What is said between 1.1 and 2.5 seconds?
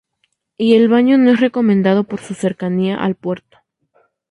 no es recomendado por su